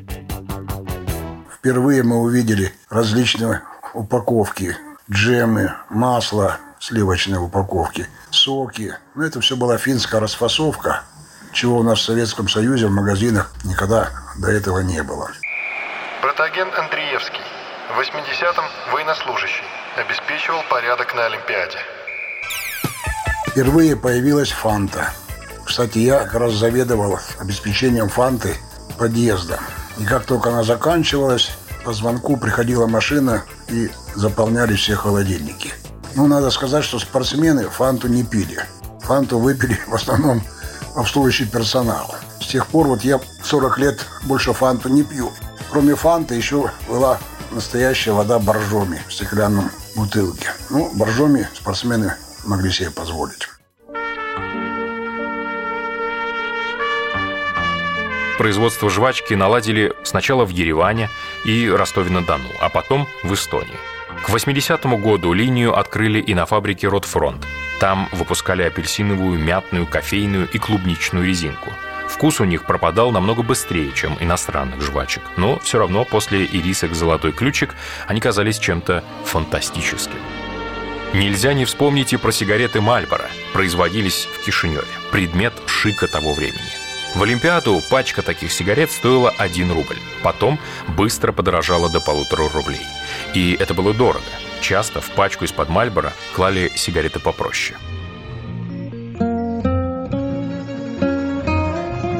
[1.61, 3.63] Впервые мы увидели различные
[3.95, 4.77] упаковки,
[5.09, 8.97] джемы, масло, сливочные упаковки, соки.
[9.15, 11.03] Но это все была финская расфасовка–
[11.57, 15.31] чего у нас в Советском Союзе в магазинах никогда до этого не было.
[16.21, 17.41] Протаген Андреевский.
[17.89, 19.65] В 80-м военнослужащий.
[19.97, 21.79] Обеспечивал порядок на Олимпиаде.
[23.49, 25.15] Впервые появилась фанта.
[25.65, 28.55] Кстати, я как раз заведовал обеспечением фанты
[28.99, 29.59] подъезда.
[29.97, 35.73] И как только она заканчивалась, по звонку приходила машина и заполняли все холодильники.
[36.15, 38.63] Ну, надо сказать, что спортсмены фанту не пили.
[39.01, 40.43] Фанту выпили в основном
[40.97, 42.15] обслуживающий персонал.
[42.41, 45.31] С тех пор вот я 40 лет больше фанту не пью.
[45.71, 47.19] Кроме фанты еще была
[47.51, 50.49] настоящая вода боржоми в стеклянном бутылке.
[50.71, 53.49] Ну, боржоми спортсмены могли себе позволить.
[58.39, 61.09] Производство жвачки наладили сначала в Ереване
[61.45, 63.79] и Ростове-на-Дону, а потом в Эстонии.
[64.25, 67.47] К 80-му году линию открыли и на фабрике «Ротфронт».
[67.81, 71.73] Там выпускали апельсиновую, мятную, кофейную и клубничную резинку.
[72.09, 77.33] Вкус у них пропадал намного быстрее, чем иностранных жвачек, но все равно после ирисок «Золотой
[77.33, 77.75] ключик»
[78.07, 80.19] они казались чем-то фантастическим.
[81.13, 83.27] Нельзя не вспомнить и про сигареты Мальборо.
[83.53, 84.85] Производились в Кишиневе.
[85.13, 86.87] Предмет шика того времени.
[87.15, 89.97] В Олимпиаду пачка таких сигарет стоила 1 рубль.
[90.23, 90.59] Потом
[90.89, 92.85] быстро подорожала до полутора рублей.
[93.35, 94.25] И это было дорого.
[94.61, 97.79] Часто в пачку из-под Мальбора клали сигареты попроще.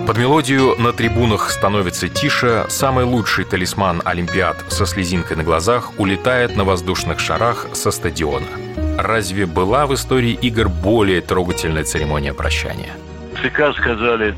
[0.07, 6.55] Под мелодию «На трибунах становится тише» самый лучший талисман Олимпиад со слезинкой на глазах улетает
[6.55, 8.47] на воздушных шарах со стадиона.
[8.97, 12.93] Разве была в истории игр более трогательная церемония прощания?
[13.43, 14.37] ЦК сказали,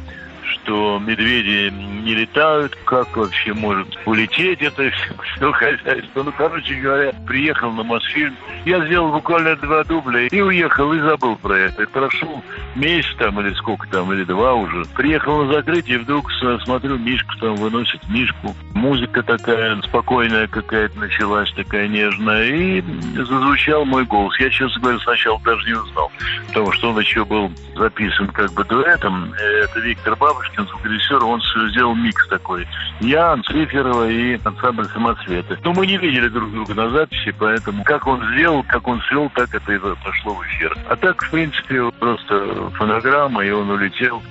[0.68, 6.22] что медведи не летают, как вообще может улететь это все хозяйство.
[6.22, 11.36] Ну, короче говоря, приехал на Мосфильм, я сделал буквально два дубля и уехал, и забыл
[11.36, 11.86] про это.
[11.86, 12.42] Прошел
[12.76, 14.84] месяц там, или сколько там, или два уже.
[14.94, 16.30] Приехал на закрытие, вдруг
[16.64, 18.54] смотрю, Мишку там выносит, Мишку.
[18.74, 22.44] Музыка такая спокойная какая-то началась, такая нежная.
[22.44, 22.84] И
[23.16, 24.38] зазвучал мой голос.
[24.38, 26.12] Я, честно говоря, сначала даже не узнал,
[26.48, 29.32] потому что он еще был записан как бы дуэтом.
[29.32, 31.40] Это Виктор Бабушкин, звукорежиссер, он
[31.70, 32.66] сделал микс такой.
[33.00, 35.58] Я, Анциферова и ансамбль «Самоцветы».
[35.62, 39.30] Но мы не видели друг друга на записи, поэтому как он сделал, как он свел,
[39.34, 40.76] так это и пошло в эфир.
[40.88, 44.22] А так, в принципе, просто фонограмма, и он улетел.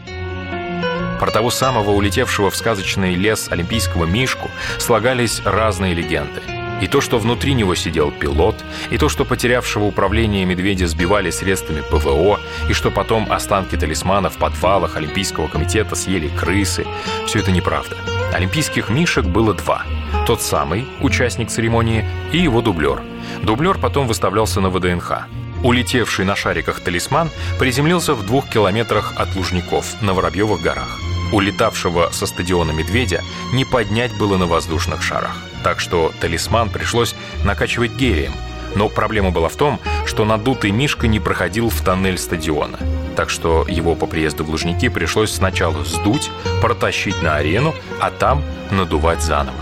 [1.20, 6.57] Про того самого улетевшего в сказочный лес олимпийского Мишку слагались разные легенды.
[6.82, 8.56] И то, что внутри него сидел пилот,
[8.92, 14.38] и то, что потерявшего управление медведя сбивали средствами ПВО, и что потом останки талисмана в
[14.38, 16.86] подвалах Олимпийского комитета съели крысы,
[17.26, 17.96] все это неправда.
[18.34, 19.84] Олимпийских мишек было два.
[20.28, 23.02] Тот самый, участник церемонии, и его дублер.
[23.42, 25.28] Дублер потом выставлялся на ВДНХ.
[25.64, 31.00] Улетевший на шариках талисман приземлился в двух километрах от Лужников на Воробьевых горах.
[31.34, 33.22] Улетавшего со стадиона «Медведя»
[33.54, 35.36] не поднять было на воздушных шарах.
[35.68, 37.14] Так что талисман пришлось
[37.44, 38.32] накачивать гелием.
[38.76, 42.80] Но проблема была в том, что надутый Мишка не проходил в тоннель стадиона.
[43.18, 48.46] Так что его по приезду в Лужники пришлось сначала сдуть, протащить на арену, а там
[48.72, 49.60] надувать заново.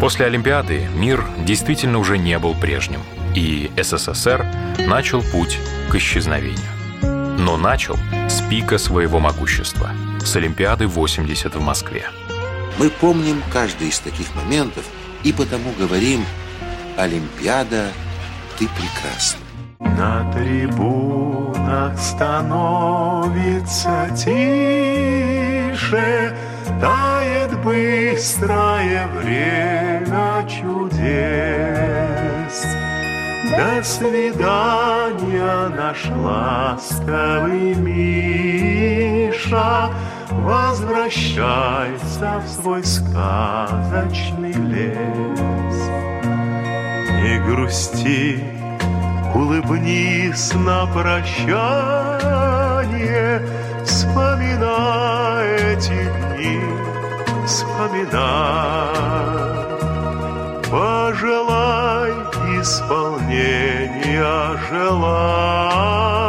[0.00, 3.00] После Олимпиады мир действительно уже не был прежним,
[3.34, 4.46] и СССР
[4.86, 5.58] начал путь
[5.90, 6.70] к исчезновению.
[7.40, 7.96] Но начал
[8.28, 9.90] с пика своего могущества,
[10.24, 12.04] с Олимпиады 80 в Москве.
[12.78, 14.84] Мы помним каждый из таких моментов
[15.24, 16.24] и потому говорим
[16.96, 17.88] «Олимпиада,
[18.58, 19.40] ты прекрасна».
[19.80, 22.56] На трибунах становится
[24.16, 25.04] тише,
[26.80, 31.74] Тает быстрое время чудес.
[33.50, 38.80] До свидания, наш ласковый Миша,
[40.42, 45.78] Возвращайся в свой сказочный лес.
[47.22, 48.44] Не грусти,
[49.34, 52.14] улыбнись на прощание,
[53.84, 56.00] Вспоминай эти
[56.36, 56.60] дни,
[57.46, 58.94] вспоминай.
[60.70, 62.12] Пожелай
[62.60, 66.23] исполнения желаний,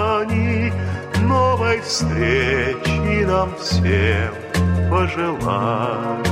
[1.85, 4.33] встречи нам всем
[4.89, 6.23] пожелай.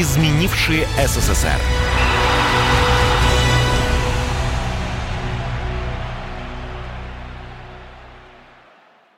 [0.00, 1.87] изменившие СССР.